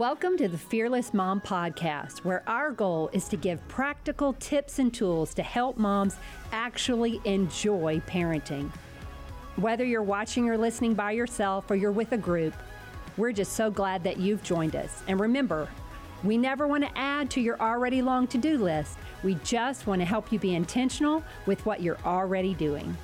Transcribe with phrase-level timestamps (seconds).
[0.00, 4.94] Welcome to the Fearless Mom Podcast, where our goal is to give practical tips and
[4.94, 6.16] tools to help moms
[6.52, 8.70] actually enjoy parenting.
[9.56, 12.54] Whether you're watching or listening by yourself or you're with a group,
[13.18, 15.02] we're just so glad that you've joined us.
[15.06, 15.68] And remember,
[16.24, 18.96] we never want to add to your already long to do list.
[19.22, 22.96] We just want to help you be intentional with what you're already doing.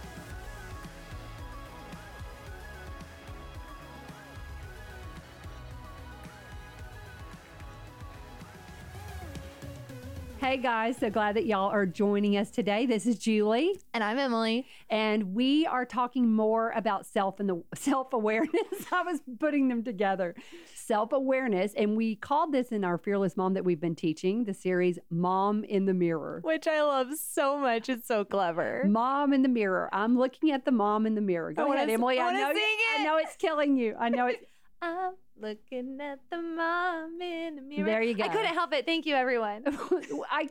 [10.46, 12.86] Hey guys, so glad that y'all are joining us today.
[12.86, 13.80] This is Julie.
[13.92, 14.64] And I'm Emily.
[14.88, 18.52] And we are talking more about self and the self-awareness.
[18.92, 20.36] I was putting them together.
[20.76, 21.74] Self-awareness.
[21.76, 25.64] And we called this in our Fearless Mom that we've been teaching, the series Mom
[25.64, 26.42] in the Mirror.
[26.44, 27.88] Which I love so much.
[27.88, 28.84] It's so clever.
[28.86, 29.90] Mom in the mirror.
[29.92, 31.54] I'm looking at the mom in the mirror.
[31.54, 32.20] Go I ahead, Emily.
[32.20, 33.00] I I know wanna you- it.
[33.00, 33.96] I know it's killing you.
[33.98, 34.44] I know it's
[34.80, 37.84] I'm um, looking at the mom in the mirror.
[37.84, 38.24] There you go.
[38.24, 38.86] I couldn't help it.
[38.86, 39.64] Thank you, everyone.
[40.30, 40.48] I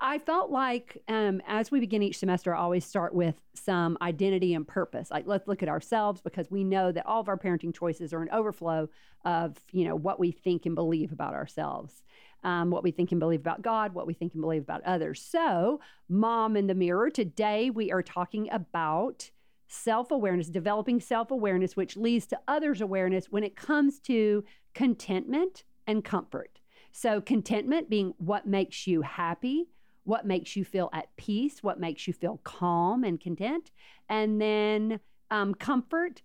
[0.00, 4.54] I felt like um, as we begin each semester, I always start with some identity
[4.54, 5.10] and purpose.
[5.10, 8.22] Like let's look at ourselves because we know that all of our parenting choices are
[8.22, 8.88] an overflow
[9.24, 12.04] of you know what we think and believe about ourselves,
[12.44, 15.20] um, what we think and believe about God, what we think and believe about others.
[15.20, 17.10] So, mom in the mirror.
[17.10, 19.30] Today we are talking about
[19.68, 24.44] self awareness, developing self awareness, which leads to others' awareness when it comes to
[24.74, 26.60] contentment and comfort.
[26.90, 29.68] So, contentment being what makes you happy,
[30.04, 33.70] what makes you feel at peace, what makes you feel calm and content.
[34.08, 36.22] And then um, comfort,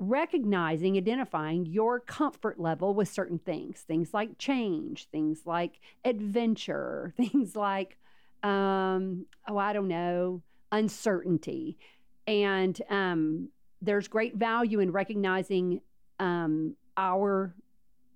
[0.00, 7.54] recognizing, identifying your comfort level with certain things, things like change, things like adventure, things
[7.54, 7.98] like,
[8.42, 11.78] um, oh, I don't know, uncertainty.
[12.28, 13.48] And um,
[13.80, 15.80] there's great value in recognizing
[16.20, 17.54] um, our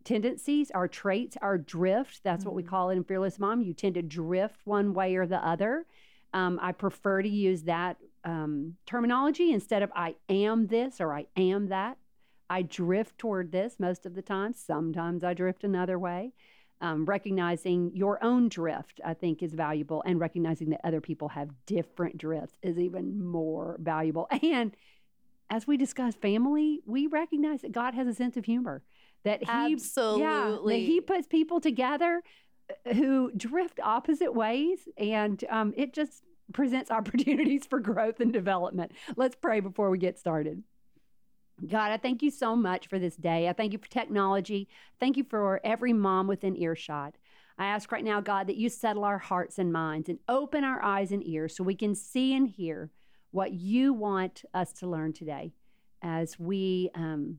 [0.05, 2.21] tendencies, our traits, our drift.
[2.23, 3.63] That's what we call it in Fearless Mom.
[3.63, 5.87] You tend to drift one way or the other.
[6.35, 11.27] Um, I prefer to use that um, terminology instead of I am this or I
[11.37, 11.99] am that.
[12.51, 14.53] I drift toward this most of the time.
[14.53, 16.33] Sometimes I drift another way.
[16.83, 21.49] Um, recognizing your own drift, I think, is valuable, and recognizing that other people have
[21.65, 24.29] different drifts is even more valuable.
[24.43, 24.77] And
[25.53, 28.83] as we discuss family, we recognize that God has a sense of humor.
[29.23, 29.47] That he,
[30.19, 30.87] yeah, that Absolutely.
[30.87, 32.23] he puts people together
[32.71, 38.93] uh, who drift opposite ways, and um, it just presents opportunities for growth and development.
[39.15, 40.63] Let's pray before we get started.
[41.67, 43.49] God, I thank you so much for this day.
[43.49, 44.69] I thank you for technology.
[44.99, 47.17] Thank you for every mom within earshot.
[47.59, 50.83] I ask right now, God, that you settle our hearts and minds and open our
[50.83, 52.91] eyes and ears so we can see and hear
[53.31, 55.53] what you want us to learn today
[56.03, 57.39] as we um,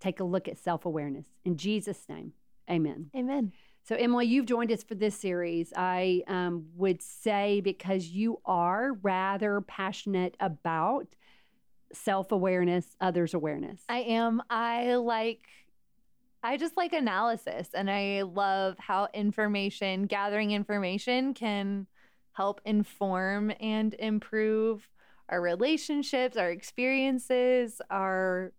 [0.00, 1.26] take a look at self awareness.
[1.44, 2.32] In Jesus' name,
[2.70, 3.10] amen.
[3.16, 3.52] Amen.
[3.84, 5.72] So, Emily, you've joined us for this series.
[5.74, 11.06] I um, would say because you are rather passionate about
[11.92, 13.82] self awareness, others' awareness.
[13.88, 14.42] I am.
[14.50, 15.46] I like,
[16.42, 21.86] I just like analysis and I love how information, gathering information can
[22.32, 24.88] help inform and improve
[25.28, 28.52] our relationships, our experiences, our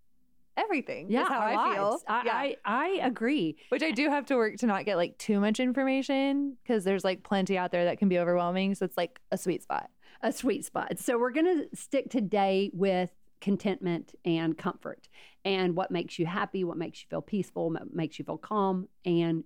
[0.57, 1.09] everything.
[1.09, 2.01] yeah, how I feel.
[2.07, 2.33] I, yeah.
[2.33, 3.55] I, I agree.
[3.69, 7.03] Which I do have to work to not get like too much information because there's
[7.03, 8.75] like plenty out there that can be overwhelming.
[8.75, 9.89] So it's like a sweet spot.
[10.21, 10.99] a sweet spot.
[10.99, 13.09] So we're going to stick today with
[13.41, 15.07] contentment and comfort
[15.45, 18.87] and what makes you happy, what makes you feel peaceful, what makes you feel calm,
[19.05, 19.43] and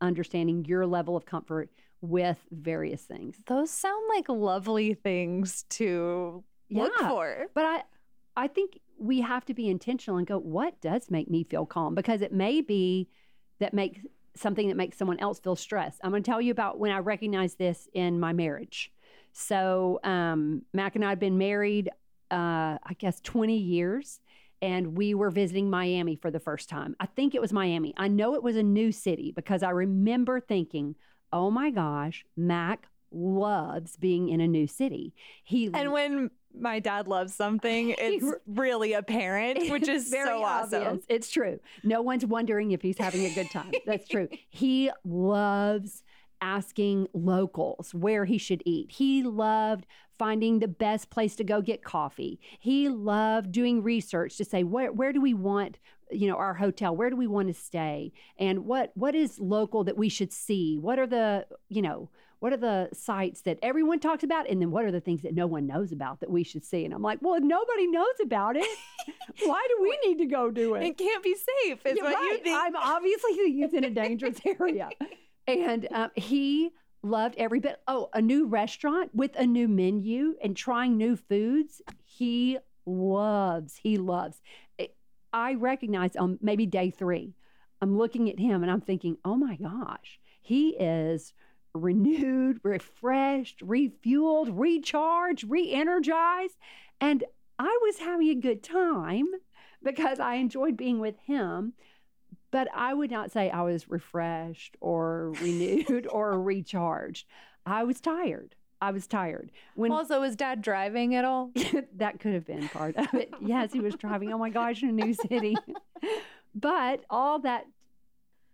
[0.00, 3.36] understanding your level of comfort with various things.
[3.46, 7.46] Those sound like lovely things to look for.
[7.54, 7.82] But I
[8.36, 11.94] I think we have to be intentional and go, what does make me feel calm?
[11.94, 13.08] Because it may be
[13.60, 14.00] that makes
[14.36, 16.00] something that makes someone else feel stressed.
[16.02, 18.92] I'm going to tell you about when I recognized this in my marriage.
[19.32, 21.90] So um, Mac and I had been married,
[22.30, 24.20] uh, I guess, 20 years.
[24.62, 26.96] And we were visiting Miami for the first time.
[26.98, 27.92] I think it was Miami.
[27.96, 30.94] I know it was a new city because I remember thinking,
[31.32, 35.14] oh my gosh, Mac loves being in a new city.
[35.42, 40.82] He And when my dad loves something, it's really apparent, which is very so awesome.
[40.82, 41.04] obvious.
[41.08, 41.60] It's true.
[41.82, 43.72] No one's wondering if he's having a good time.
[43.86, 44.28] That's true.
[44.50, 46.04] He loves
[46.44, 48.92] asking locals where he should eat.
[48.92, 49.86] He loved
[50.18, 52.38] finding the best place to go get coffee.
[52.60, 55.78] He loved doing research to say where where do we want,
[56.10, 56.94] you know, our hotel?
[56.94, 58.12] Where do we want to stay?
[58.38, 60.76] And what what is local that we should see?
[60.78, 62.10] What are the, you know,
[62.40, 64.50] what are the sites that everyone talks about?
[64.50, 66.84] And then what are the things that no one knows about that we should see?
[66.84, 68.66] And I'm like, well, if nobody knows about it,
[69.44, 70.84] why do we need to go do it?
[70.84, 72.58] It can't be safe, is Yeah, what you think.
[72.60, 74.90] I'm obviously it's in a dangerous area.
[75.46, 76.70] And um, he
[77.02, 77.80] loved every bit.
[77.86, 81.82] Oh, a new restaurant with a new menu and trying new foods.
[82.04, 83.76] He loves.
[83.76, 84.40] He loves.
[85.32, 87.34] I recognize on maybe day three,
[87.80, 91.34] I'm looking at him and I'm thinking, oh my gosh, he is
[91.74, 96.56] renewed, refreshed, refueled, recharged, re energized.
[97.00, 97.24] And
[97.58, 99.26] I was having a good time
[99.82, 101.74] because I enjoyed being with him.
[102.54, 107.26] But I would not say I was refreshed or renewed or recharged.
[107.66, 108.54] I was tired.
[108.80, 109.50] I was tired.
[109.74, 111.50] When also, was dad driving at all?
[111.96, 113.34] that could have been part of it.
[113.40, 114.32] Yes, he was driving.
[114.32, 115.56] Oh my gosh, in a new city.
[116.54, 117.66] but all that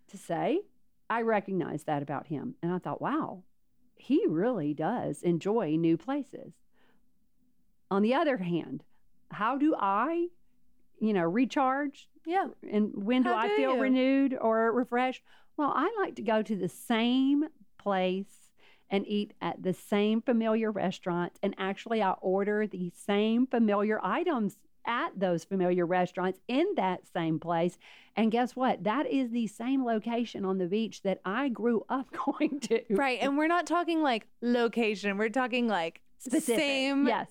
[0.09, 0.63] to say,
[1.11, 2.55] I recognized that about him.
[2.63, 3.43] And I thought, wow,
[3.97, 6.55] he really does enjoy new places.
[7.91, 8.83] On the other hand,
[9.31, 10.29] how do I,
[11.01, 12.09] you know, recharge?
[12.27, 12.49] Yeah.
[12.71, 13.81] And when do How I do feel you?
[13.81, 15.23] renewed or refreshed?
[15.57, 17.45] Well, I like to go to the same
[17.79, 18.51] place
[18.89, 21.39] and eat at the same familiar restaurant.
[21.43, 24.57] And actually, I order the same familiar items
[24.87, 27.79] at those familiar restaurants in that same place.
[28.17, 28.83] And guess what?
[28.85, 32.81] That is the same location on the beach that I grew up going to.
[32.91, 33.19] Right.
[33.21, 36.57] And we're not talking like location, we're talking like Specific.
[36.61, 37.29] same Yes.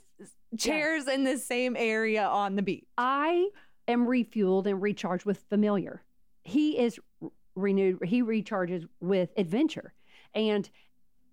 [0.58, 2.86] chairs in the same area on the beach.
[2.98, 3.50] I
[3.90, 6.04] am refueled and recharged with familiar.
[6.44, 7.00] He is
[7.56, 9.94] renewed, he recharges with adventure.
[10.34, 10.70] And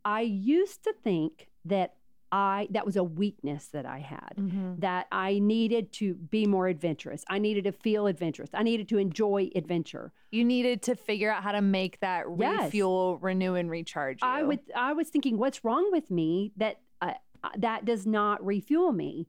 [0.05, 1.95] I used to think that
[2.33, 4.33] I that was a weakness that I had.
[4.81, 7.25] That I needed to be more adventurous.
[7.29, 8.51] I needed to feel adventurous.
[8.53, 10.13] I needed to enjoy adventure.
[10.33, 12.65] You needed to figure out how to make that Yes.
[12.65, 14.29] refuel, renew, and recharge you.
[14.29, 17.15] I would I was thinking, what's wrong with me that uh,
[17.59, 19.29] that does not refuel me?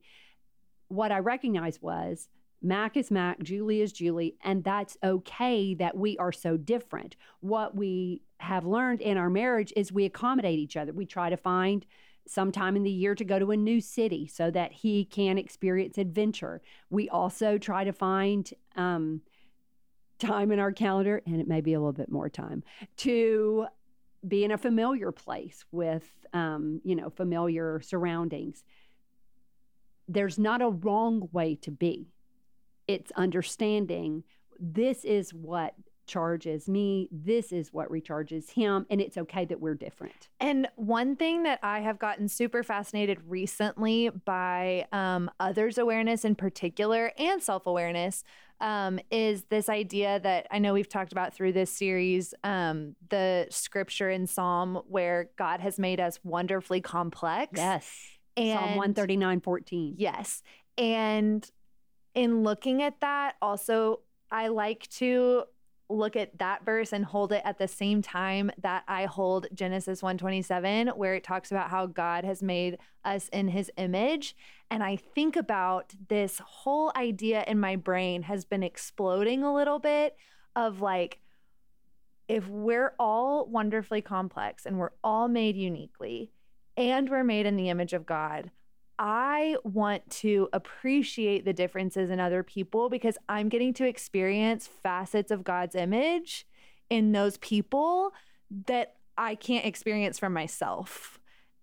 [0.88, 2.28] What I recognized was
[2.60, 7.14] Mac is Mac, Julie is Julie, and that's okay that we are so different.
[7.40, 10.92] What we have learned in our marriage is we accommodate each other.
[10.92, 11.86] We try to find
[12.26, 15.38] some time in the year to go to a new city so that he can
[15.38, 16.60] experience adventure.
[16.90, 19.22] We also try to find um,
[20.18, 22.64] time in our calendar, and it may be a little bit more time,
[22.98, 23.66] to
[24.26, 28.64] be in a familiar place with um, you know familiar surroundings
[30.08, 32.08] there's not a wrong way to be
[32.88, 34.24] it's understanding
[34.58, 35.74] this is what
[36.06, 41.16] charges me this is what recharges him and it's okay that we're different And one
[41.16, 47.42] thing that I have gotten super fascinated recently by um, others' awareness in particular and
[47.42, 48.24] self awareness
[48.60, 53.46] um, is this idea that I know we've talked about through this series um, the
[53.50, 57.52] scripture in Psalm where God has made us wonderfully complex.
[57.54, 57.86] yes
[58.36, 60.42] And psalm 139 14 Yes.
[60.78, 61.48] And
[62.14, 64.00] in looking at that, also,
[64.30, 65.44] I like to
[65.90, 70.02] look at that verse and hold it at the same time that I hold Genesis
[70.02, 74.36] 127 where it talks about how God has made us in his image.
[74.70, 79.78] And I think about this whole idea in my brain has been exploding a little
[79.78, 80.16] bit
[80.54, 81.20] of like
[82.28, 86.30] if we're all wonderfully complex and we're all made uniquely
[86.76, 88.50] and we're made in the image of God
[88.98, 95.30] I want to appreciate the differences in other people because I'm getting to experience facets
[95.30, 96.46] of God's image
[96.90, 98.12] in those people
[98.66, 101.20] that I can't experience for myself.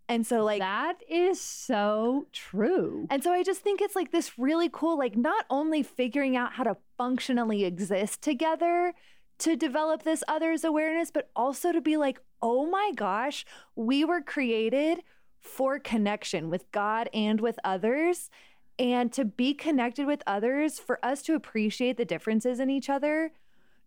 [0.07, 4.37] And so, like, that is so true and so I just think it's like this
[4.37, 8.93] really cool, like, not only figuring out how to functionally exist together
[9.39, 14.21] to develop this others awareness, but also to be like, oh my gosh, we were
[14.21, 14.99] created
[15.45, 18.29] for connection with God and with others.
[18.77, 23.31] And to be connected with others, for us to appreciate the differences in each other,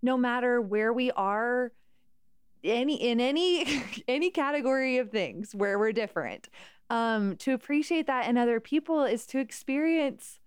[0.01, 1.73] no matter where we are
[2.65, 6.49] any in any any category of things where we're different
[6.91, 10.41] um to appreciate that in other people is to experience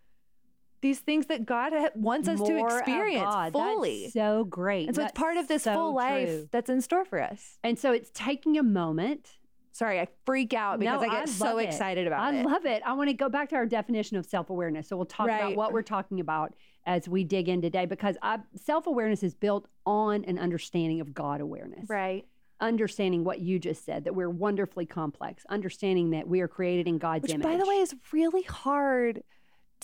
[0.82, 3.54] these things that God wants us to More of experience God.
[3.54, 4.10] That's fully.
[4.10, 6.50] so great and so it's part of this so full life true.
[6.52, 7.60] that's in store for us.
[7.64, 9.38] and so it's taking a moment
[9.74, 11.64] Sorry, I freak out because No, I get I so it.
[11.66, 12.40] excited about I it.
[12.40, 12.84] I love it.
[12.86, 14.88] I want to go back to our definition of self awareness.
[14.90, 16.54] So we'll talk about what we're talking about
[16.86, 18.18] as we dig in today because
[18.56, 21.90] self awareness is built on an understanding of God awareness.
[21.90, 22.26] right.
[22.60, 27.00] Understanding what you just said, that we're wonderfully complex, understanding that we are created in
[27.00, 27.44] God's Which, image.
[27.44, 29.24] by the way, is really hard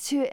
[0.06, 0.28] to,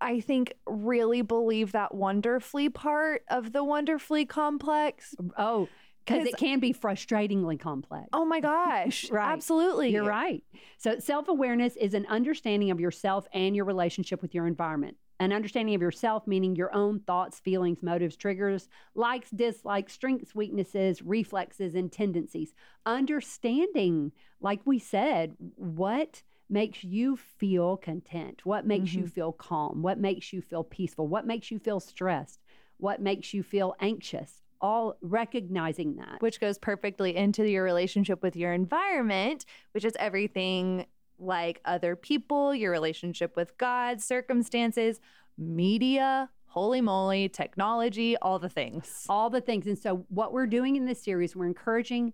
[0.00, 5.14] I think, really believe that wonderfully part of the wonderfully complex.
[5.36, 5.68] oh,
[6.04, 8.08] because 'Cause- it can be frustratingly complex.
[8.12, 9.10] Oh my gosh.
[9.10, 9.32] Right.
[9.32, 9.90] Absolutely.
[9.90, 10.42] You're right.
[10.78, 14.96] So, self awareness is an understanding of yourself and your relationship with your environment.
[15.20, 21.00] An understanding of yourself, meaning your own thoughts, feelings, motives, triggers, likes, dislikes, strengths, weaknesses,
[21.02, 22.52] reflexes, and tendencies.
[22.86, 29.10] Understanding, like we said, what makes you feel content, what makes you mm-hmm.
[29.12, 32.40] feel calm, what makes you feel peaceful, what makes you feel stressed,
[32.78, 34.41] what makes you feel anxious.
[34.62, 36.22] All recognizing that.
[36.22, 40.86] which goes perfectly into your relationship with your environment, which is everything
[41.18, 45.00] like other people, your relationship with God, circumstances,
[45.36, 49.06] media, holy moly, technology, all the things.
[49.08, 49.66] all the things.
[49.66, 52.12] And so, what we're doing in this series, we're encouraging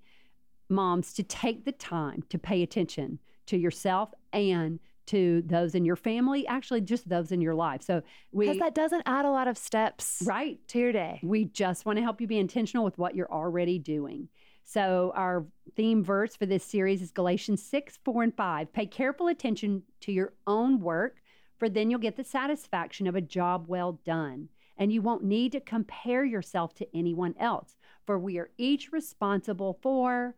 [0.69, 5.96] moms to take the time to pay attention to yourself and to those in your
[5.96, 7.82] family, actually, just those in your life.
[7.82, 11.20] So, Because we, that doesn't add a lot of steps right, to your day.
[11.22, 14.28] we just want to help you be intentional with what you're already doing.
[14.64, 15.46] So, our
[15.76, 18.72] theme verse for this series is Galatians 6, 4, and 5.
[18.72, 21.22] Pay careful attention to your own work,
[21.58, 24.48] for then you'll get the satisfaction of a job well done.
[24.76, 29.78] And you won't need to compare yourself to anyone else, for we are each responsible
[29.82, 30.36] for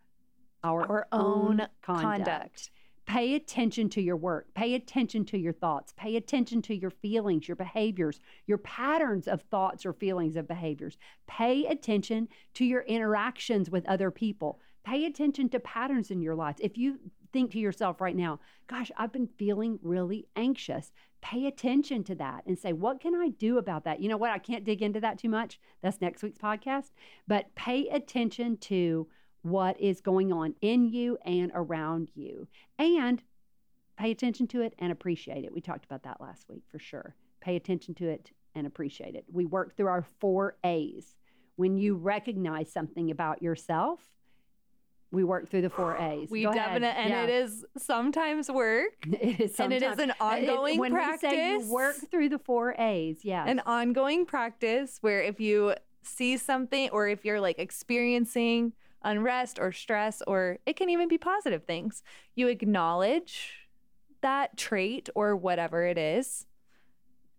[0.64, 2.02] our, Our own own conduct.
[2.24, 2.70] conduct.
[3.10, 4.54] Pay attention to your work.
[4.54, 5.92] Pay attention to your thoughts.
[5.96, 10.96] Pay attention to your feelings, your behaviors, your patterns of thoughts or feelings of behaviors.
[11.26, 14.60] Pay attention to your interactions with other people.
[14.84, 16.54] Pay attention to patterns in your life.
[16.60, 17.00] If you
[17.32, 18.38] think to yourself right now,
[18.68, 23.30] gosh, I've been feeling really anxious, pay attention to that and say, what can I
[23.30, 24.00] do about that?
[24.00, 24.30] You know what?
[24.30, 25.58] I can't dig into that too much.
[25.82, 26.92] That's next week's podcast.
[27.26, 29.08] But pay attention to
[29.42, 32.46] what is going on in you and around you
[32.78, 33.22] and
[33.96, 35.52] pay attention to it and appreciate it.
[35.52, 37.14] We talked about that last week for sure.
[37.40, 39.24] Pay attention to it and appreciate it.
[39.32, 41.14] We work through our four A's.
[41.56, 44.00] When you recognize something about yourself,
[45.12, 46.30] we work through the four A's.
[46.30, 47.24] We definitely, and Yeah.
[47.24, 51.30] it is sometimes work, it is and it is sometimes- an it- ongoing when practice.
[51.30, 53.46] say you work through the four A's, yes.
[53.48, 59.72] an ongoing practice where if you see something or if you're like experiencing unrest or
[59.72, 62.02] stress or it can even be positive things
[62.34, 63.52] you acknowledge
[64.22, 66.46] that trait or whatever it is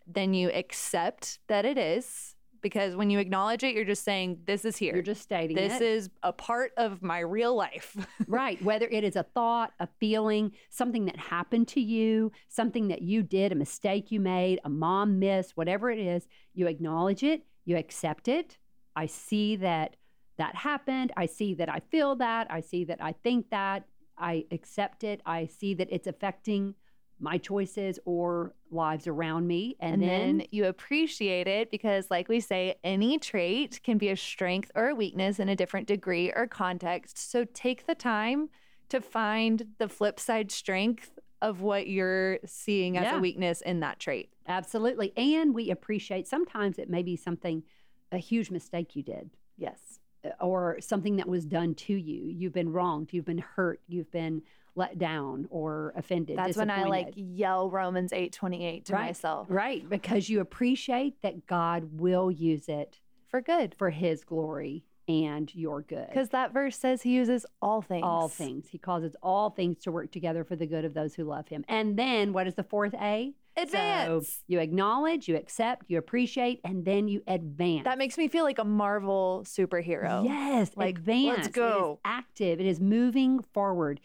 [0.07, 4.65] then you accept that it is because when you acknowledge it you're just saying this
[4.65, 5.81] is here You're just stating this it.
[5.81, 7.95] is a part of my real life
[8.27, 8.61] Right.
[8.63, 13.23] Whether it is a thought, a feeling, something that happened to you, something that you
[13.23, 17.77] did, a mistake you made, a mom miss, whatever it is, you acknowledge it, you
[17.77, 18.57] accept it.
[18.95, 19.95] I see that
[20.41, 21.09] that happened.
[21.15, 22.47] I see that I feel that.
[22.49, 23.85] I see that I think that.
[24.17, 25.21] I accept it.
[25.25, 26.75] I see that it's affecting
[27.19, 29.75] my choices or lives around me.
[29.79, 34.09] And, and then, then you appreciate it because like we say any trait can be
[34.09, 38.49] a strength or a weakness in a different degree or context so take the time
[38.89, 43.17] to find the flip side strength of what you're seeing as Yeah.
[43.17, 45.13] a weakness in that trait absolutely.
[45.17, 47.63] And we appreciate sometimes it may be something,
[48.11, 49.29] a huge mistake you did.
[49.57, 49.99] yes
[50.39, 52.27] or something that was done to you.
[52.29, 54.41] You've been wronged, you've been hurt, you've been
[54.75, 56.37] let down or offended.
[56.37, 59.05] that's when i like yell romans 828 to Right.
[59.07, 64.85] myself Right, because you appreciate that God will use it for good for his glory
[65.09, 66.07] and your good.
[66.07, 68.67] because that verse says he uses all things all things.
[68.69, 71.65] He causes all things to work together for the good of those who love him.
[71.67, 73.33] And then what is the fourth A?
[73.57, 77.83] Advance So you acknowledge, you accept, you appreciate, and then you advance.
[77.85, 81.25] that makes me feel like a marvel superhero Yes, Like, advance.
[81.37, 81.99] let's It is go.
[82.05, 82.59] active.
[82.59, 83.99] It is moving forward.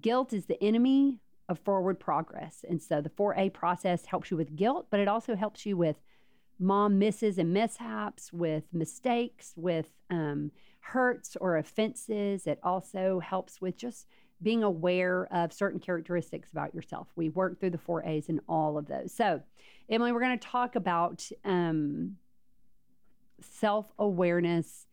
[0.00, 1.18] Guilt is the enemy
[1.48, 2.64] of forward progress.
[2.68, 5.96] And so the 4A process helps you with guilt, but it also helps you with
[6.58, 12.46] mom misses and mishaps, with mistakes, with um, hurts or offenses.
[12.46, 14.06] It also helps with just
[14.42, 17.08] being aware of certain characteristics about yourself.
[17.16, 19.12] We work through the four A's in all of those.
[19.12, 19.42] So,
[19.88, 22.16] Emily, we're going to talk about um,
[23.40, 24.86] self awareness,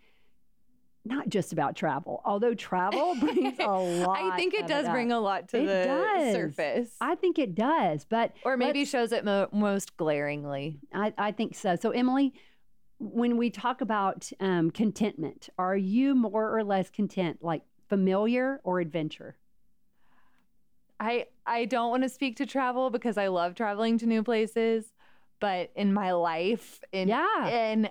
[1.06, 4.18] not just about travel, although travel brings a lot.
[4.34, 4.92] i think it does up.
[4.94, 6.34] bring a lot to It the does.
[6.34, 10.80] surface I think it does, but Or maybe shows it mo- most glaringly.
[10.94, 11.76] I, I think so.
[11.76, 12.34] So, Emily,
[13.00, 18.80] when we talk about um, contentment, are you more or less content, like familiar or
[18.80, 19.38] adventure?
[21.00, 24.94] I I don't want to speak to travel because I love traveling to new places,
[25.40, 27.48] but in my life, in Yeah.
[27.48, 27.90] in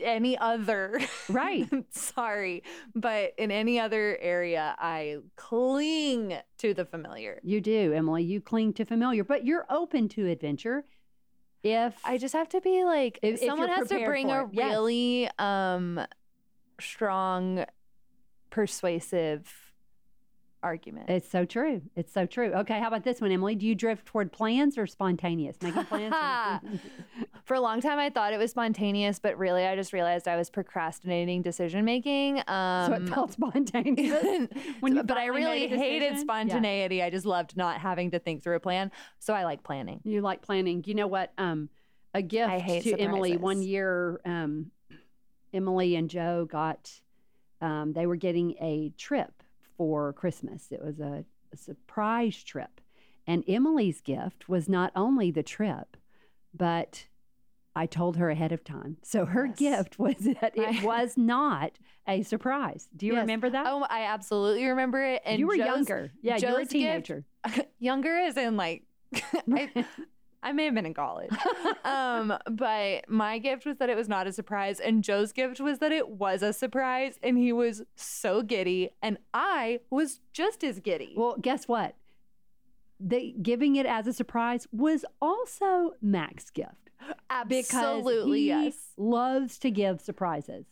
[0.00, 1.68] any other Right.
[1.90, 2.62] sorry,
[2.94, 7.40] but in any other area, I cling to the familiar.
[7.42, 8.22] You do, Emily.
[8.22, 10.84] You cling to familiar, but you're open to adventure.
[11.64, 16.00] If I just have to be like If- someone has to bring a really um
[16.80, 17.64] strong
[18.50, 19.68] persuasive
[20.62, 21.08] argument.
[21.08, 21.82] It's so true.
[21.94, 22.52] It's so true.
[22.52, 23.54] Okay, how about this one, Emily?
[23.54, 25.56] Do you drift toward plans or spontaneous?
[25.62, 26.14] Making plans?
[27.44, 30.36] For a long time, I thought it was spontaneous, but really, I just realized I
[30.36, 32.42] was procrastinating decision making.
[32.48, 34.48] Um, so it felt spontaneous.
[34.80, 36.96] when you but I really hated spontaneity.
[36.96, 37.06] Yeah.
[37.06, 38.90] I just loved not having to think through a plan.
[39.18, 40.00] So I like planning.
[40.04, 40.82] You like planning.
[40.86, 41.32] You know what?
[41.38, 41.68] Um,
[42.14, 42.94] a gift to surprises.
[42.98, 44.20] Emily one year.
[44.24, 44.70] Um,
[45.52, 46.90] Emily and Joe got.
[47.60, 49.42] Um, they were getting a trip
[49.76, 50.68] for Christmas.
[50.70, 52.80] It was a, a surprise trip.
[53.26, 55.96] And Emily's gift was not only the trip,
[56.54, 57.06] but
[57.76, 58.96] I told her ahead of time.
[59.04, 59.56] So her yes.
[59.56, 62.88] gift was that it was not a surprise.
[62.96, 63.20] Do you yes.
[63.20, 63.66] remember that?
[63.66, 65.22] Oh, I absolutely remember it.
[65.24, 66.10] And you were Joe's, younger.
[66.22, 67.24] Yeah, Joe's you were a teenager.
[67.46, 68.84] Gift, younger as in like
[69.52, 69.84] I,
[70.48, 71.30] I may have been in college.
[71.84, 75.78] um, but my gift was that it was not a surprise, and Joe's gift was
[75.80, 80.80] that it was a surprise, and he was so giddy, and I was just as
[80.80, 81.12] giddy.
[81.14, 81.96] Well, guess what?
[82.98, 86.88] The giving it as a surprise was also Mac's gift.
[87.30, 88.74] Absolutely, yes.
[88.96, 90.64] Loves to give surprises.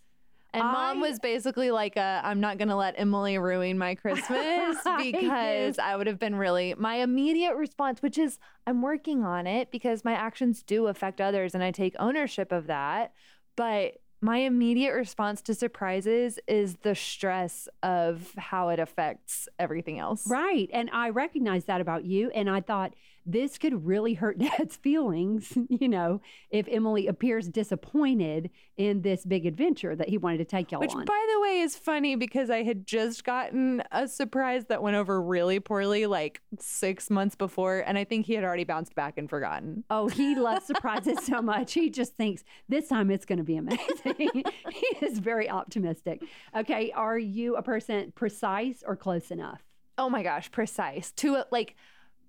[0.57, 3.77] And I, mom was basically like, uh, i am not going to let Emily ruin
[3.77, 8.81] my Christmas because I, I would have been really, my immediate response, which is, I'm
[8.81, 13.13] working on it because my actions do affect others and I take ownership of that.
[13.55, 20.27] But my immediate response to surprises is the stress of how it affects everything else.
[20.27, 20.71] Right.
[20.73, 22.31] And I recognize that about you.
[22.31, 22.95] And I thought,
[23.27, 29.47] this could really hurt dad's feelings, you know, if Emily appears disappointed in this big
[29.47, 31.05] adventure that he wanted to take y'all Which, on.
[31.05, 35.21] by the way, is funny because I had just gotten a surprise that went over
[35.21, 37.81] really poorly like six months before.
[37.81, 39.85] And I think he had already bounced back and forgotten.
[39.91, 41.73] Oh, he loves surprises so much.
[41.73, 43.85] He just thinks this time it's going to be amazing.
[44.71, 46.23] he is very optimistic.
[46.57, 46.93] Okay.
[46.93, 49.63] Are you a person precise or close enough?
[49.99, 51.11] Oh my gosh, precise.
[51.13, 51.75] To like,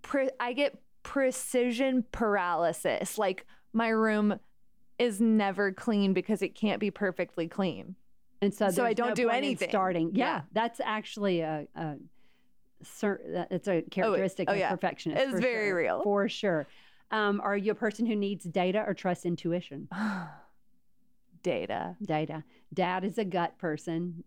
[0.01, 3.17] pre- I get precision paralysis.
[3.17, 4.41] Like my room
[4.99, 7.95] is never clean because it can't be perfectly clean.
[8.41, 9.69] And so, so I don't no do anything.
[9.69, 11.95] Starting, yeah, yeah, that's actually a, a
[13.49, 14.73] it's a characteristic oh, oh, yeah.
[14.73, 15.23] of perfectionist.
[15.23, 16.67] It's very sure, real for sure.
[17.09, 19.87] Um, are you a person who needs data or trust intuition?
[21.41, 21.95] data.
[22.03, 22.43] Data.
[22.73, 24.25] Dad is a gut person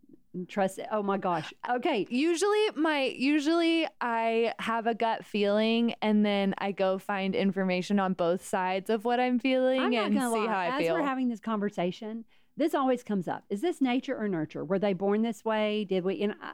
[0.48, 0.86] trust it.
[0.90, 1.52] Oh my gosh.
[1.70, 2.06] Okay.
[2.10, 8.14] Usually my usually I have a gut feeling and then I go find information on
[8.14, 10.46] both sides of what I'm feeling I'm and see lie.
[10.46, 10.94] how I As feel.
[10.94, 12.24] we're having this conversation,
[12.56, 13.44] this always comes up.
[13.50, 14.64] Is this nature or nurture?
[14.64, 15.84] Were they born this way?
[15.84, 16.22] Did we?
[16.22, 16.52] And I,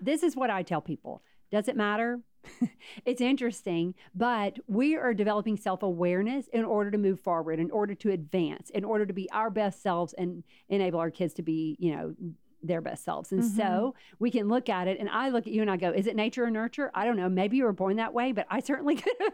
[0.00, 1.22] this is what I tell people.
[1.50, 2.20] Does it matter?
[3.04, 7.94] it's interesting, but we are developing self awareness in order to move forward, in order
[7.94, 11.76] to advance, in order to be our best selves and enable our kids to be,
[11.78, 12.14] you know,
[12.66, 13.32] their best selves.
[13.32, 13.56] And mm-hmm.
[13.56, 16.06] so we can look at it and I look at you and I go, is
[16.06, 16.90] it nature or nurture?
[16.94, 17.28] I don't know.
[17.28, 19.32] Maybe you were born that way, but I certainly could have.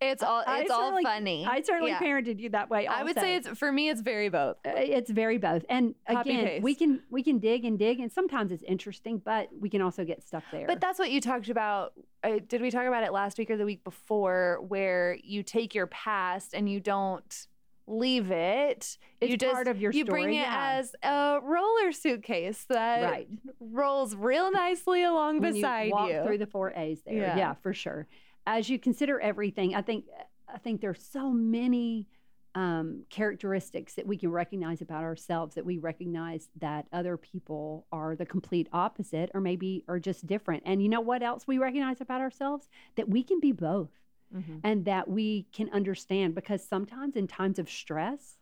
[0.00, 1.46] It's all it's all funny.
[1.46, 2.00] I certainly yeah.
[2.00, 2.86] parented you that way.
[2.86, 3.00] Also.
[3.00, 4.56] I would say it's for me it's very both.
[4.66, 5.64] Uh, it's very both.
[5.68, 6.62] And Copy again, paste.
[6.62, 10.04] we can we can dig and dig and sometimes it's interesting, but we can also
[10.04, 10.66] get stuck there.
[10.66, 11.92] But that's what you talked about.
[12.22, 15.74] Uh, did we talk about it last week or the week before where you take
[15.74, 17.47] your past and you don't
[17.88, 18.98] leave it.
[19.20, 19.98] It's you just, part of your story.
[19.98, 20.78] You bring it yeah.
[20.78, 23.28] as a roller suitcase that right.
[23.60, 25.92] rolls real nicely along when beside you.
[25.92, 26.22] Walk you.
[26.24, 27.14] through the four A's there.
[27.14, 27.36] Yeah.
[27.36, 28.06] yeah, for sure.
[28.46, 30.04] As you consider everything, I think
[30.52, 32.06] I think there's so many
[32.54, 38.16] um, characteristics that we can recognize about ourselves that we recognize that other people are
[38.16, 40.62] the complete opposite or maybe are just different.
[40.66, 42.68] And you know what else we recognize about ourselves?
[42.96, 43.90] That we can be both
[44.34, 44.58] mm-hmm.
[44.64, 48.38] and that we can understand because sometimes in times of stress,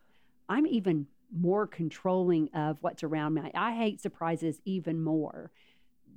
[0.49, 3.51] I'm even more controlling of what's around me.
[3.55, 5.51] I hate surprises even more,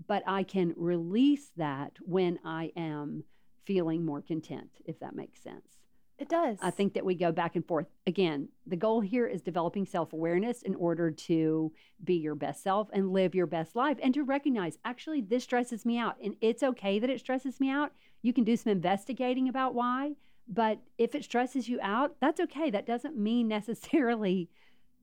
[0.08, 3.24] but I can release that when I am
[3.66, 5.79] feeling more content, if that makes sense.
[6.20, 6.58] It does.
[6.62, 7.88] I think that we go back and forth.
[8.06, 11.72] Again, the goal here is developing self awareness in order to
[12.04, 15.86] be your best self and live your best life and to recognize actually, this stresses
[15.86, 16.18] me out.
[16.22, 17.94] And it's okay that it stresses me out.
[18.22, 20.16] You can do some investigating about why.
[20.46, 22.70] But if it stresses you out, that's okay.
[22.70, 24.50] That doesn't mean necessarily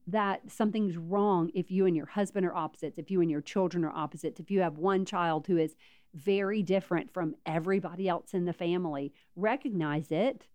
[0.05, 3.83] that something's wrong if you and your husband are opposites, if you and your children
[3.83, 5.75] are opposites, if you have one child who is
[6.13, 9.13] very different from everybody else in the family.
[9.35, 10.47] Recognize it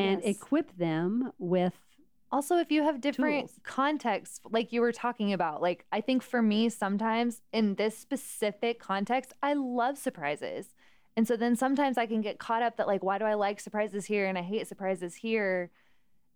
[0.00, 0.36] and yes.
[0.36, 1.74] equip them with
[2.32, 3.60] also if you have different tools.
[3.64, 8.78] contexts like you were talking about like i think for me sometimes in this specific
[8.80, 10.74] context i love surprises
[11.16, 13.58] and so then sometimes i can get caught up that like why do i like
[13.60, 15.70] surprises here and i hate surprises here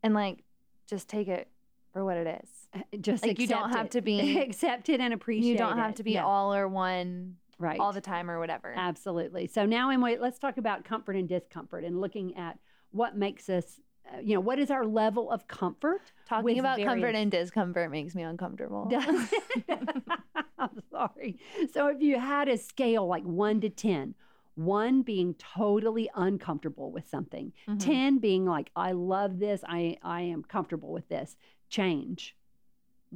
[0.02, 0.42] and like
[0.88, 1.48] just take it
[1.92, 3.92] for what it is uh, just Like, you don't have it.
[3.92, 5.96] to be- accept it and appreciate you don't have it.
[5.96, 8.74] to be Yeah, all or one right all the time or whatever.
[8.76, 9.46] Absolutely.
[9.46, 12.58] So now, Emily, let's talk about comfort and discomfort and looking at
[12.94, 13.80] what makes us,
[14.22, 16.12] you know, what is our level of comfort?
[16.28, 18.88] Talking with about comfort and discomfort makes me uncomfortable.
[20.58, 21.38] I'm sorry.
[21.72, 24.14] So if you had a scale like one to 10,
[24.54, 27.80] one being totally uncomfortable with something, Mhm.
[27.80, 31.36] 10 being like, I love this, I, I am comfortable with this,
[31.68, 32.36] change.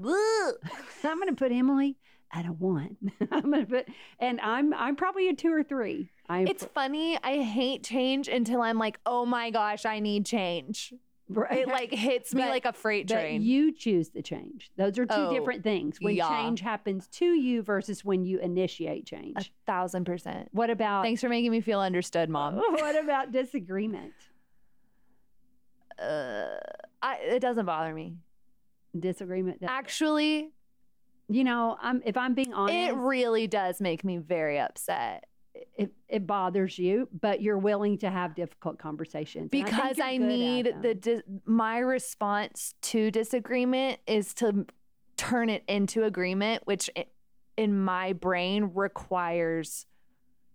[0.02, 0.52] So,
[1.04, 1.96] I'm going to put Emily
[2.32, 2.96] at a one.
[3.30, 3.88] I'm to put,
[4.18, 6.10] and I'm, I'm probably a two or three.
[6.28, 7.18] I'm It's funny.
[7.22, 10.92] I hate change until I'm like, oh my gosh, I need change.
[11.30, 11.60] right.
[11.60, 13.40] It like hits me But- like a freight train.
[13.42, 14.70] you choose the change.
[14.76, 15.98] Those are two Oh, different things.
[16.00, 16.28] When yeah.
[16.28, 19.36] change happens to you versus when you initiate change.
[19.38, 20.48] a thousand percent.
[20.52, 22.56] what about Thanks for making me feel understood, mom.
[22.58, 24.12] what about disagreement?
[25.98, 26.56] Uh,
[27.02, 28.16] I, it doesn't bother me.
[28.98, 29.58] Disagreement.
[29.66, 30.50] Actually,
[31.28, 35.24] you know, I'm if I'm being honest, it really does make me very upset
[35.76, 40.16] it, it bothers you, but you're willing to have difficult conversations And I because I,
[40.16, 44.66] need the dis- my response to disagreement is to
[45.16, 46.90] turn it into agreement, which
[47.56, 49.86] in my brain requires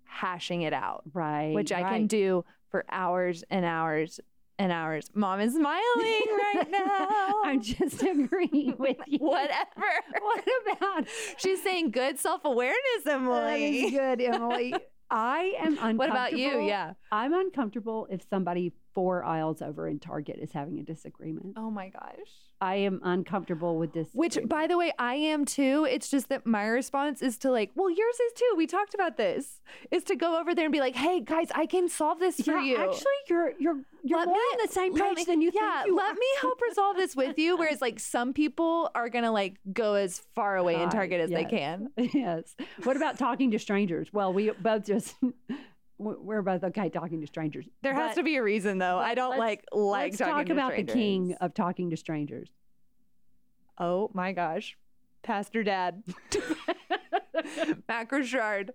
[0.06, 1.04] hashing it out.
[1.14, 4.20] right, which I can do for hours and hours
[4.60, 5.10] and hours.
[5.14, 7.42] Mom is smiling right now.
[7.44, 9.20] I'm just agreeing with you.
[9.20, 9.60] Whatever.
[10.22, 10.44] What
[10.78, 13.92] about She's saying good self awareness, Emily.
[13.92, 14.74] good, Emily?
[15.10, 15.98] I am uncomfortable.
[15.98, 16.66] What about you?
[16.66, 16.94] Yeah.
[17.12, 21.54] I'm uncomfortable if somebody four aisles over in Target is having a disagreement.
[21.58, 22.28] Oh my gosh.
[22.62, 24.08] I am uncomfortable with this.
[24.14, 25.86] Which, by the way, I am too.
[25.90, 28.54] It's just that my response is to like, well, yours is too.
[28.56, 29.60] We talked about this.
[29.92, 32.54] Is to go over there and be like, hey guys, I can solve this for
[32.58, 32.78] yeah, you.
[32.78, 35.80] actually, you're you're you're Let more me- on the same page me- than you yeah,
[35.82, 36.14] think you let are.
[36.14, 37.58] me help resolve this with you.
[37.58, 41.44] Whereas like some people are gonna like go as far away in Target as they
[41.46, 41.90] can.
[41.98, 42.56] yes.
[42.84, 44.14] What about talking to strangers?
[44.14, 45.16] Well, we both just
[46.04, 47.66] we're both okay talking to strangers.
[47.82, 48.98] There has to be a reason though.
[48.98, 52.50] I don't like like Let's talking talk about the king of talking to strangers.
[53.78, 54.78] Oh my gosh.
[55.24, 56.04] Pastor Dad.
[57.88, 58.74] Mac Richard.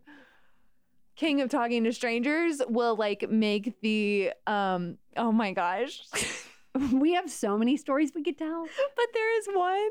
[1.16, 6.00] King of talking to strangers will like make the um oh my gosh.
[6.92, 8.66] we have so many stories we could tell.
[8.96, 9.90] but there is one.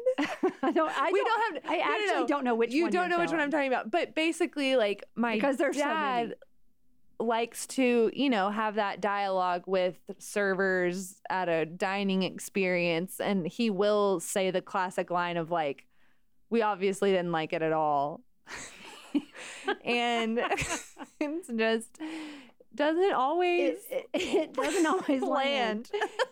[0.64, 0.92] I don't.
[0.98, 2.28] I we don't, don't have I no, no, actually no.
[2.28, 2.78] don't know which one.
[2.78, 3.92] you don't know which one I'm talking about.
[3.92, 6.36] But basically like my Because there's so dad many.
[7.20, 13.70] Likes to, you know, have that dialogue with servers at a dining experience and he
[13.70, 15.86] will say the classic line of like
[16.50, 18.22] we obviously didn't like it at all.
[19.84, 20.40] and
[21.20, 21.98] it's just
[22.74, 25.90] doesn't always It, it, it doesn't always land.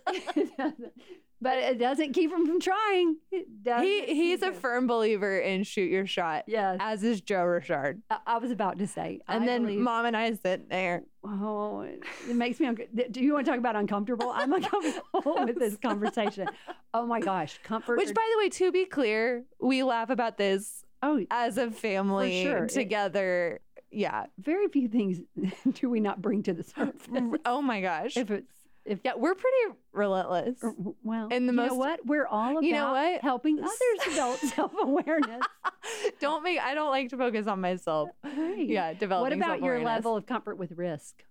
[0.58, 0.94] Doesn't.
[1.42, 3.18] But it doesn't keep him from trying.
[3.32, 3.48] It
[3.82, 8.02] he he's a him- firm believer in shoot your shot, Yes, as is Joe Richard.
[8.10, 9.20] I, I was about to say.
[9.28, 11.04] And I then believe- mom and I sit there.
[11.24, 12.68] Oh, it it makes me.
[12.68, 14.32] unco- Do you want to talk about uncomfortable?
[14.34, 16.48] I'm uncomfortable with this conversation.
[16.94, 17.98] Oh my gosh, comfort.
[17.98, 21.70] Which, or- by the way, to be clear, we laugh about this oh, as a
[21.70, 22.64] family sure.
[22.66, 23.60] It- together.
[23.92, 24.26] yeah.
[24.40, 25.20] very few things
[25.74, 27.02] do we not bring to the surface.
[27.46, 28.16] Oh my gosh.
[28.18, 28.52] if it's
[28.86, 30.58] if yeah, we're pretty relentless.
[30.62, 33.22] or- well, In the you know most- what we're all about You know what?
[33.22, 35.42] helping others develop self awareness.
[36.20, 36.60] don't make.
[36.60, 38.10] I don't like to focus on myself.
[38.58, 39.40] Yeah, developing.
[39.40, 41.24] What about your level of comfort with risk?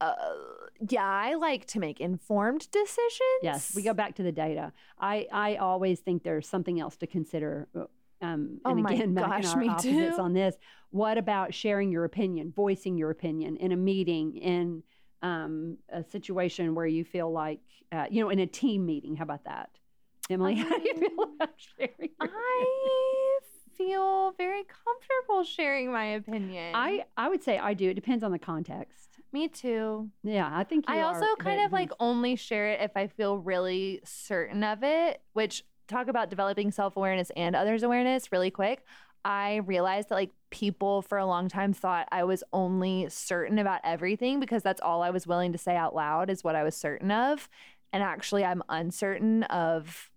[0.00, 0.12] Uh,
[0.90, 3.40] yeah, I like to make informed decisions.
[3.42, 4.72] Yes, we go back to the data.
[5.00, 7.66] I, I always think there's something else to consider.
[7.74, 7.84] uh,
[8.20, 10.22] Um, Oh and my again, Mac gosh, and me our opposites too.
[10.22, 10.54] on this.
[10.90, 14.82] What about sharing your opinion, voicing your opinion in a meeting, in
[15.22, 17.60] um, a situation where you feel like,
[17.92, 19.16] uh, you know, in a team meeting?
[19.16, 19.70] How about that,
[20.30, 20.54] Emily?
[20.56, 22.10] how do you feel about sharing?
[22.20, 23.38] Your I
[23.76, 26.72] feel very comfortable sharing my opinion.
[26.74, 27.90] I I would say I do.
[27.90, 29.18] It depends on the context.
[29.32, 30.10] me too.
[30.22, 33.38] Yeah, I think you I also kind of like only share it if I feel
[33.38, 38.84] really certain of it, which talk about developing self awareness and others' awareness really quick.
[39.26, 43.80] I realized that like people for a long time thought I was only certain about
[43.82, 46.76] everything because that's all I was willing to say out loud is what I was
[46.76, 47.48] certain of.
[47.92, 50.12] And actually, I'm uncertain of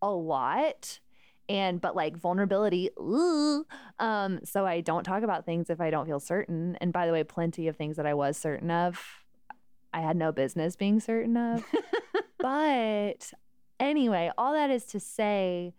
[0.00, 1.00] a lot.
[1.48, 3.66] And but like vulnerability, ooh.
[3.98, 6.78] Um, so I don't talk about things if I don't feel certain.
[6.80, 9.24] And by the way, plenty of things that I was certain of,
[9.92, 11.64] I had no business being certain of.
[12.38, 13.32] but
[13.80, 15.74] anyway, all that is to say,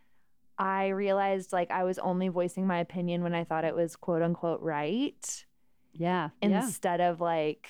[0.64, 4.22] I realized like I was only voicing my opinion when I thought it was quote
[4.22, 5.46] unquote right
[5.92, 6.64] yeah, yeah.
[6.64, 7.68] instead of like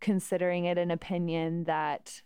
[0.00, 2.22] considering it an opinion that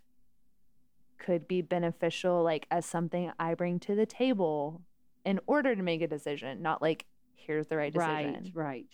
[1.19, 4.81] could be beneficial like as something I bring to the table
[5.23, 8.51] in order to make a decision, not like here's the right decision.
[8.55, 8.85] Right, right.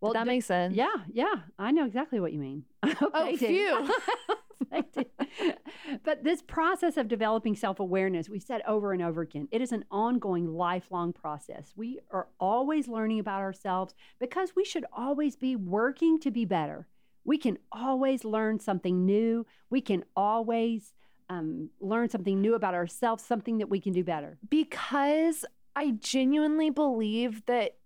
[0.00, 0.74] Well, that d- makes sense.
[0.76, 1.34] Yeah, yeah.
[1.58, 2.64] I know exactly what you mean.
[3.00, 3.90] Oh, phew.
[6.04, 9.72] But this process of developing self awareness, we said over and over again, it is
[9.72, 11.72] an ongoing, lifelong process.
[11.76, 16.88] We are always learning about ourselves because we should always be working to be better.
[17.24, 19.46] We can always learn something new.
[19.70, 20.94] We can always
[21.28, 24.38] um, learn something new about ourselves, something that we can do better.
[24.48, 27.76] because I genuinely believe that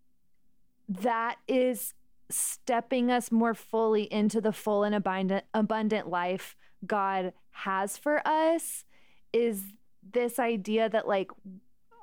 [0.89, 1.93] that is
[2.31, 8.85] stepping us more fully into the full and abundant abundant life God has for us
[9.33, 9.63] is
[10.13, 11.31] this idea that like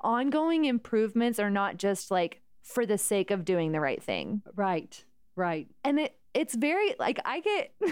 [0.02, 4.42] ongoing improvements are not just like for the sake of doing the right thing.
[4.54, 5.04] Right,
[5.36, 5.66] right.
[5.84, 7.72] And it it's very like I get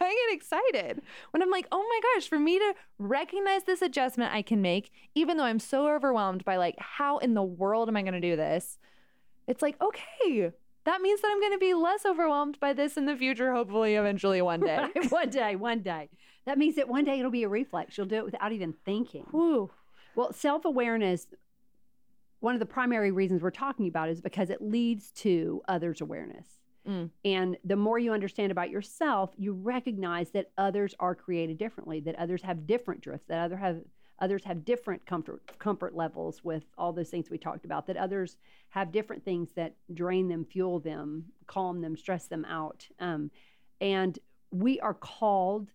[0.00, 4.32] I get excited when I'm like, "Oh my gosh, for me to recognize this adjustment
[4.32, 7.96] I can make even though I'm so overwhelmed by like how in the world am
[7.96, 8.78] I going to do this?"
[9.46, 10.52] It's like, "Okay,
[10.84, 13.94] that means that I'm going to be less overwhelmed by this in the future hopefully
[13.94, 16.08] eventually one day." Right, one day, one day.
[16.46, 17.96] That means that one day it'll be a reflex.
[17.96, 19.26] You'll do it without even thinking.
[19.30, 19.70] Whew.
[20.14, 21.26] Well, self awareness,
[22.40, 26.46] one of the primary reasons we're talking about is because it leads to others' awareness.
[26.86, 27.10] Mm.
[27.24, 32.16] And the more you understand about yourself, you recognize that others are created differently, that
[32.16, 33.78] others have different drifts, that other have
[34.18, 38.36] others have different comfort comfort levels with all those things we talked about, that others
[38.70, 42.86] have different things that drain them, fuel them, calm them, stress them out.
[42.98, 43.30] Um,
[43.80, 44.18] and
[44.50, 45.70] we are called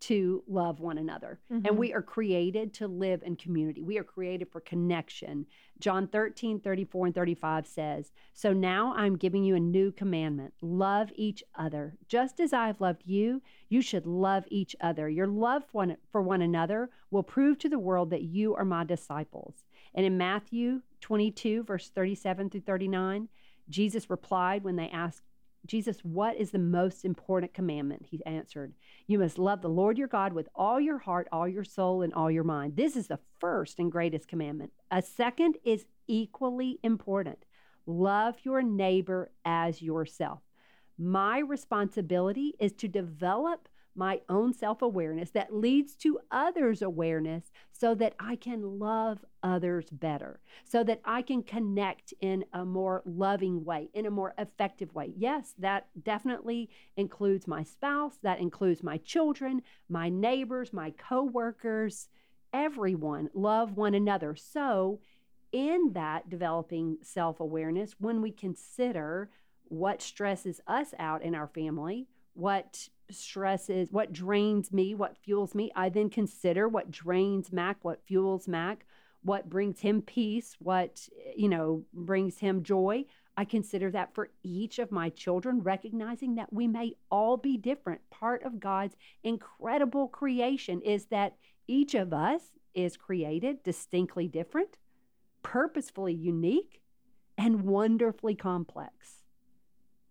[0.00, 1.40] to love one another.
[1.50, 1.76] And Mhm.
[1.76, 3.82] we are created to live in community.
[3.82, 5.46] We are created for connection.
[5.78, 11.12] John 13, 34, and 35 says, So now I'm giving you a new commandment love
[11.16, 11.96] each other.
[12.08, 15.08] Just as I have loved you, you should love each other.
[15.08, 18.64] Your love for one, for one another will prove to the world that you are
[18.64, 19.64] my disciples.
[19.94, 23.28] And in Matthew 22, verse 37 through 39,
[23.68, 25.22] Jesus replied when they asked,
[25.66, 28.06] Jesus, what is the most important commandment?
[28.10, 28.72] He answered,
[29.06, 32.14] You must love the Lord your God with all your heart, all your soul, and
[32.14, 32.76] all your mind.
[32.76, 34.72] This is the first and greatest commandment.
[34.90, 37.44] A second is equally important
[37.86, 40.40] love your neighbor as yourself.
[40.98, 47.94] My responsibility is to develop my own self awareness that leads to others' awareness so
[47.94, 53.64] that I can love others better, so that I can connect in a more loving
[53.64, 55.12] way, in a more effective way.
[55.16, 62.08] Yes, that definitely includes my spouse, that includes my children, my neighbors, my coworkers,
[62.52, 63.30] everyone.
[63.34, 64.34] Love one another.
[64.34, 65.00] So,
[65.52, 69.30] in that developing self awareness, when we consider
[69.68, 75.70] what stresses us out in our family, what stresses, what drains me, what fuels me,
[75.74, 78.84] I then consider what drains Mac, what fuels Mac,
[79.22, 83.04] what brings him peace, what, you know, brings him joy.
[83.36, 88.00] I consider that for each of my children, recognizing that we may all be different.
[88.10, 92.42] Part of God's incredible creation is that each of us
[92.74, 94.78] is created distinctly different,
[95.42, 96.80] purposefully unique,
[97.36, 99.24] and wonderfully complex.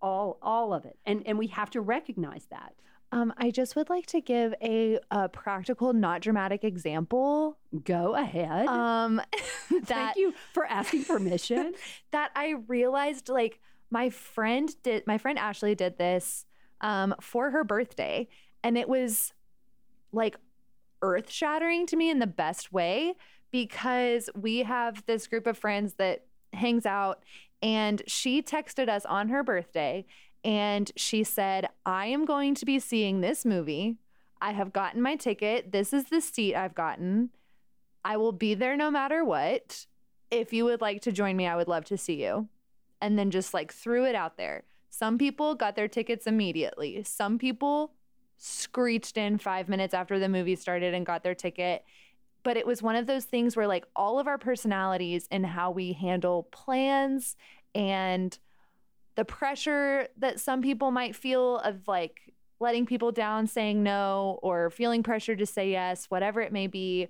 [0.05, 0.97] All, all of it.
[1.05, 2.75] And, and we have to recognize that.
[3.11, 7.57] Um, I just would like to give a, a practical, not dramatic example.
[7.83, 8.67] Go ahead.
[8.67, 9.21] Um,
[9.71, 11.73] that Thank you for asking permission.
[12.11, 16.45] that I realized like my friend did my friend Ashley did this
[16.81, 18.27] um for her birthday
[18.63, 19.31] and it was
[20.11, 20.35] like
[21.01, 23.13] earth shattering to me in the best way
[23.51, 27.23] because we have this group of friends that hangs out
[27.61, 30.05] and she texted us on her birthday
[30.43, 33.97] and she said I am going to be seeing this movie
[34.41, 37.29] I have gotten my ticket this is the seat I've gotten
[38.03, 39.85] I will be there no matter what
[40.31, 42.47] if you would like to join me, I would love to see you.
[43.01, 44.63] And then just like threw it out there.
[44.89, 47.03] Some people got their tickets immediately.
[47.03, 47.93] Some people
[48.37, 51.83] screeched in five minutes after the movie started and got their ticket.
[52.45, 55.71] But it was one of those things where, like, all of our personalities and how
[55.71, 57.35] we handle plans
[57.73, 58.37] and
[59.15, 64.69] the pressure that some people might feel of like letting people down, saying no, or
[64.69, 67.09] feeling pressure to say yes, whatever it may be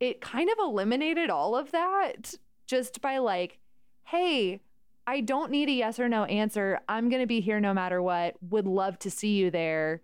[0.00, 2.34] it kind of eliminated all of that
[2.66, 3.58] just by like,
[4.04, 4.60] hey,
[5.06, 6.80] I don't need a yes or no answer.
[6.88, 8.36] I'm going to be here no matter what.
[8.50, 10.02] Would love to see you there.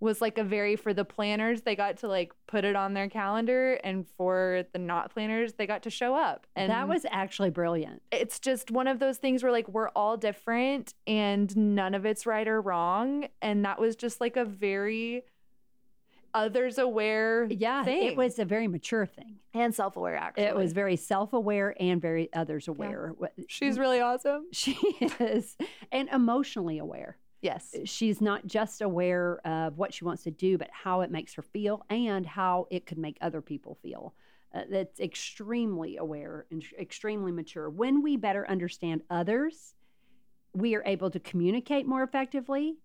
[0.00, 3.08] Was like a very, for the planners, they got to like put it on their
[3.08, 3.74] calendar.
[3.84, 6.46] And for the not planners, they got to show up.
[6.56, 8.02] And that was actually brilliant.
[8.12, 12.26] it's just one of those things where like we're all different and none of it's
[12.26, 13.28] right or wrong.
[13.40, 15.22] And that was just like a very,
[16.34, 18.02] others aware Yeah, thing.
[18.08, 19.36] it was a very mature thing.
[19.54, 20.44] and self aware actually.
[20.44, 23.14] It was very self aware and very others aware.
[23.16, 24.46] What- She's really awesome.
[24.52, 24.72] She
[25.20, 25.56] is,
[25.92, 27.16] and emotionally aware.
[27.44, 27.76] Yes.
[27.84, 31.42] She's not just aware of what she wants to do, but how it makes her
[31.42, 34.14] feel and how it could make other people feel.
[34.54, 37.68] Uh, that's extremely aware and extremely mature.
[37.68, 39.74] When we better understand others,
[40.54, 42.76] we are able to communicate more effectively.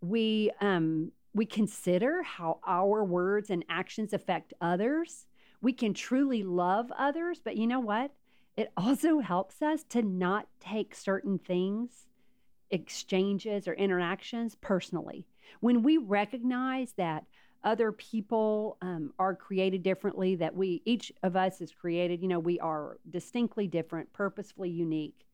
[0.00, 5.26] We um, we consider how our words and actions affect others.
[5.60, 8.12] We can truly love others, but you know what?
[8.56, 12.06] It also helps us to not take certain things,
[12.70, 15.26] exchanges, or interactions personally.
[15.60, 17.24] When we recognize that
[17.64, 22.38] other people um, are created differently, that we, each of us is created, you know,
[22.38, 25.24] we are distinctly different, purposefully unique,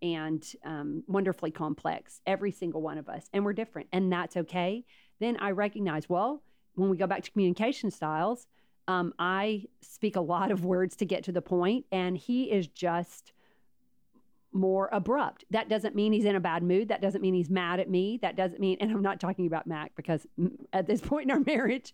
[0.00, 4.84] and um, wonderfully complex, every single one of us, and we're different, and that's okay.
[5.20, 6.42] Then I recognize, well,
[6.74, 8.46] when we go back to communication styles,
[8.88, 12.66] um, I speak a lot of words to get to the point, and he is
[12.66, 13.32] just
[14.52, 15.44] more abrupt.
[15.50, 16.88] That doesn't mean he's in a bad mood.
[16.88, 18.18] That doesn't mean he's mad at me.
[18.22, 20.26] That doesn't mean, and I'm not talking about Mac because
[20.72, 21.92] at this point in our marriage,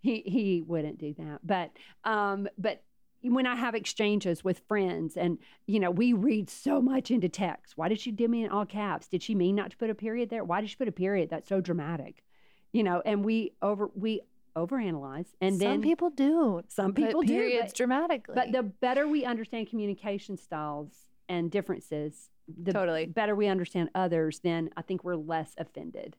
[0.00, 1.40] he he wouldn't do that.
[1.42, 1.72] But
[2.04, 2.82] um, but
[3.22, 7.76] when I have exchanges with friends, and you know, we read so much into text.
[7.76, 9.08] Why did she do me in all caps?
[9.08, 10.44] Did she mean not to put a period there?
[10.44, 11.30] Why did she put a period?
[11.30, 12.22] That's so dramatic,
[12.72, 13.02] you know.
[13.04, 14.20] And we over we
[14.56, 16.62] overanalyze, and some then people do.
[16.68, 17.28] some people do.
[17.28, 18.34] periods dramatically.
[18.34, 22.30] but the better we understand communication styles and differences,
[22.62, 23.06] the Totally.
[23.06, 26.16] better we understand others, then I think we're less offended.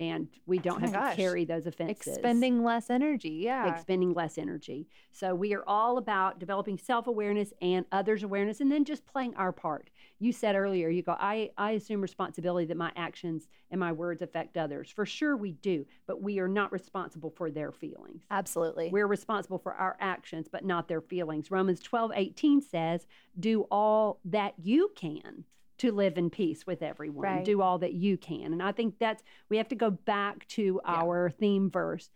[0.00, 2.14] And we don't Oh have to carry those offenses.
[2.14, 3.42] expending less energy.
[3.44, 3.70] Yeah.
[3.70, 4.88] Expending less energy.
[5.12, 9.52] So we are all about developing self-awareness and others awareness and then just playing our
[9.52, 9.90] part.
[10.22, 14.20] You said earlier, you go, I, I assume responsibility that my actions and my words
[14.20, 14.90] affect others.
[14.90, 18.22] For sure we do, but we are not responsible for their feelings.
[18.30, 18.90] Absolutely.
[18.92, 21.50] We're responsible for our actions, but not their feelings.
[21.50, 23.06] Romans 12, 18 says,
[23.38, 25.44] Do all that you can
[25.78, 27.24] to live in peace with everyone.
[27.24, 27.44] Right.
[27.44, 28.52] Do all that you can.
[28.52, 30.92] And I think that's, we have to go back to Yeah.
[31.00, 32.10] our theme verse.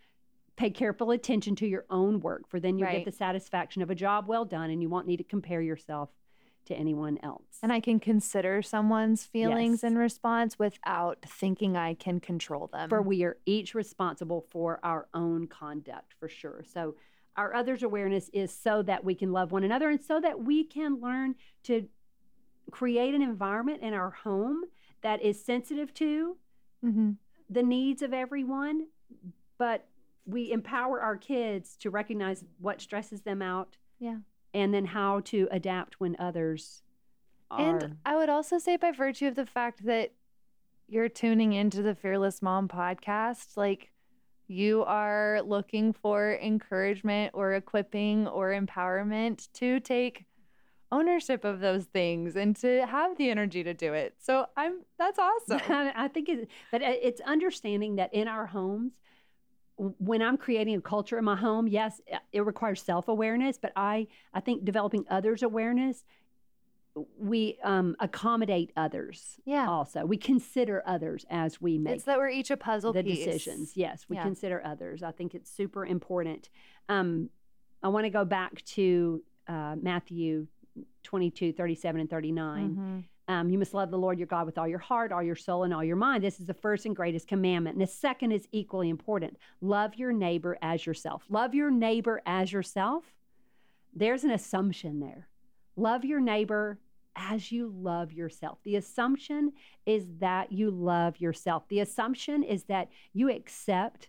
[0.56, 2.98] Pay careful attention to your own work, for then you'll Right.
[2.98, 6.10] get the satisfaction of a job well done and you won't need to compare yourself
[6.66, 7.58] to anyone else.
[7.62, 9.90] and I can consider someone's feelings Yes.
[9.92, 12.88] in response without thinking I can control them.
[12.88, 16.94] for we are each responsible for our own conduct for sure so
[17.36, 20.62] our others awareness is so that we can love one another and so that we
[20.64, 21.88] can learn to
[22.70, 24.62] create an environment in our home
[25.02, 26.36] that is sensitive to
[26.82, 27.16] Mhm.
[27.50, 28.86] the needs of everyone
[29.58, 29.86] but
[30.26, 34.18] we empower our kids to recognize what stresses them out Yeah.
[34.54, 36.82] And then how to adapt when others
[37.50, 40.12] are And I would also say, by virtue of the fact that
[40.88, 43.90] you're tuning into the Fearless Mom podcast, like
[44.46, 50.24] you are looking for encouragement or equipping or empowerment to take
[50.92, 54.14] ownership of those things and to have the energy to do it.
[54.20, 55.18] So I'm that's
[55.50, 55.60] awesome.
[55.68, 58.92] I think it, but uh, it's understanding that in our homes,
[59.76, 62.00] when I'm creating a culture in my home, yes,
[62.32, 66.04] it- requires self awareness, but I I think developing others awareness,
[67.18, 69.40] we um, accommodate others.
[69.44, 69.68] Yeah.
[69.68, 73.24] Also, we consider others as we make It's that we're each a puzzle the piece.
[73.24, 73.76] decisions.
[73.76, 74.22] Yes, we Yeah.
[74.22, 75.02] consider others.
[75.02, 76.50] I think it's super important.
[76.88, 77.30] Um,
[77.82, 80.46] I want to go back to uh, Matthew
[81.02, 82.76] 22, 37, and 39.
[82.76, 83.04] Mhm.
[83.26, 85.64] Um, you must love the Lord your God with all your heart, all your soul,
[85.64, 86.22] and all your mind.
[86.22, 87.76] This is the first and greatest commandment.
[87.76, 91.24] And the second is equally important love your neighbor as yourself.
[91.28, 93.04] Love your neighbor as yourself.
[93.94, 95.28] There's an assumption there.
[95.76, 96.78] Love your neighbor
[97.16, 98.58] as you love yourself.
[98.64, 99.52] The assumption
[99.86, 101.64] is that you love yourself.
[101.68, 104.08] The assumption is that you accept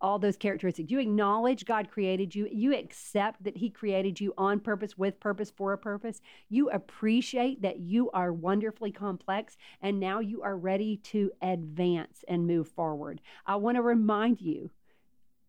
[0.00, 0.90] all those characteristics.
[0.90, 2.48] You acknowledge God created you.
[2.50, 6.20] You accept that He created you on purpose, with purpose, for a purpose.
[6.48, 12.46] You appreciate that you are wonderfully complex, and now you are ready to advance and
[12.46, 13.20] move forward.
[13.46, 14.70] I want to remind you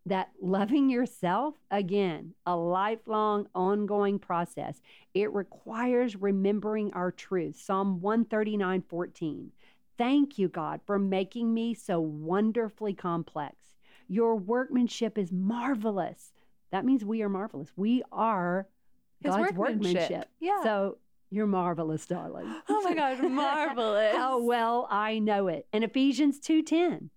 [0.05, 4.81] that loving yourself, again, a lifelong, ongoing process.
[5.13, 7.61] It requires remembering our truth.
[7.61, 9.51] Psalm 139 14.
[9.97, 13.55] Thank you, God, for making me so wonderfully complex.
[14.11, 16.33] Your workmanship is marvelous.
[16.71, 17.71] That means we are marvelous.
[17.77, 18.67] We are
[19.21, 20.01] His God's workmanship.
[20.01, 20.29] workmanship.
[20.41, 20.63] Yeah.
[20.63, 20.97] So
[21.29, 22.53] you're marvelous, darling.
[22.69, 24.13] Oh my God, marvelous.
[24.13, 25.65] How well I know it.
[25.71, 27.09] And Ephesians 2:10.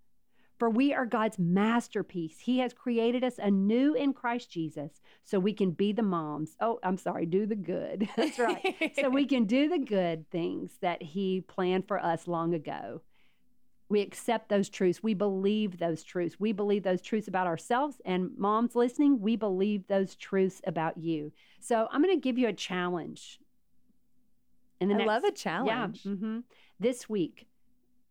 [0.56, 2.38] For we are God's masterpiece.
[2.38, 6.54] He has created us anew in Christ Jesus so we can be the moms.
[6.60, 8.08] Oh, I'm sorry, do the good.
[8.16, 8.92] That's right.
[8.94, 13.02] so we can do the good things that he planned for us long ago.
[13.94, 15.04] We accept those truths.
[15.04, 16.40] We believe those truths.
[16.40, 18.00] We believe those truths about ourselves.
[18.04, 21.30] And moms listening, we believe those truths about you.
[21.60, 23.38] So I'm going to give you a challenge.
[24.80, 26.00] The I next, love a challenge.
[26.04, 26.10] Yeah.
[26.10, 26.38] Mm-hmm,
[26.80, 27.46] this week,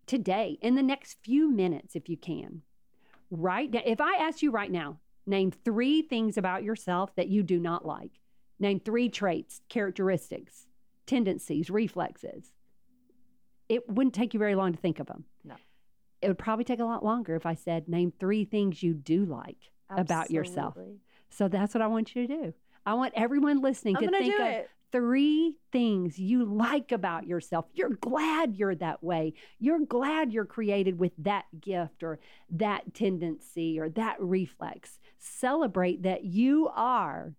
[0.07, 2.61] today, in the next few minutes, if you can,
[3.29, 7.43] right now, if I ask you right now, name three things about yourself that you
[7.43, 8.21] do not like,
[8.57, 10.65] name three traits, characteristics,
[11.05, 12.53] tendencies, reflexes.
[13.67, 15.25] It wouldn't take you very long to think of them.
[16.23, 19.25] It would probably take a lot longer if I said, name three things you do
[19.25, 19.57] like
[19.89, 20.01] Absolutely.
[20.01, 20.77] about yourself.
[21.29, 22.53] So that's what I want you to do.
[22.85, 27.65] I want everyone listening I'm to think of it three things you like about yourself.
[27.73, 29.33] You're glad you're that way.
[29.59, 32.19] You're glad you're created with that gift or
[32.51, 34.99] that tendency or that reflex.
[35.17, 37.33] Celebrate that you are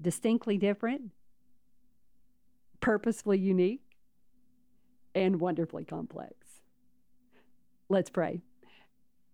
[0.00, 1.10] distinctly different,
[2.80, 3.80] purposefully unique,
[5.14, 6.34] and wonderfully complex.
[7.88, 8.40] Let's pray.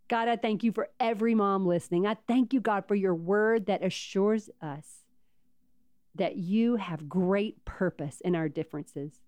[0.09, 2.07] God, I thank you for every mom listening.
[2.07, 5.05] I thank you, God, for your word that assures us
[6.15, 9.21] that you have great purpose in our differences,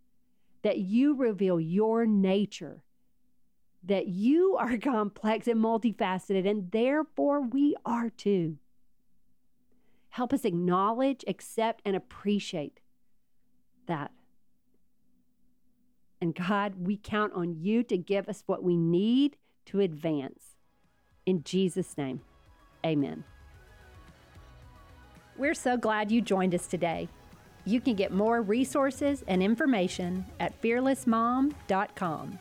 [0.63, 2.85] that you reveal your nature,
[3.83, 8.59] that you are complex and multifaceted, and therefore we are too.
[10.11, 12.81] Help us acknowledge, accept, and appreciate
[13.87, 14.13] that.
[16.21, 19.37] And God, we count on you to give us what we need
[19.67, 20.57] to advance.
[21.27, 22.21] In Jesus' name,
[22.85, 23.25] amen.
[25.37, 27.09] We're so glad you joined us today.
[27.65, 32.39] You can get more resources and information at fearlessmom.com.